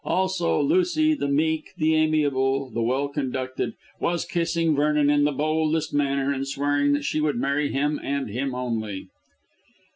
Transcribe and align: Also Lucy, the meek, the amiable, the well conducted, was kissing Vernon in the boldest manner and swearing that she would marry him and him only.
Also 0.03 0.59
Lucy, 0.59 1.13
the 1.13 1.27
meek, 1.27 1.73
the 1.77 1.93
amiable, 1.93 2.71
the 2.71 2.81
well 2.81 3.07
conducted, 3.07 3.75
was 3.99 4.25
kissing 4.25 4.73
Vernon 4.75 5.11
in 5.11 5.25
the 5.25 5.31
boldest 5.31 5.93
manner 5.93 6.33
and 6.33 6.47
swearing 6.47 6.93
that 6.93 7.05
she 7.05 7.21
would 7.21 7.35
marry 7.37 7.71
him 7.71 7.99
and 8.03 8.27
him 8.27 8.55
only. 8.55 9.09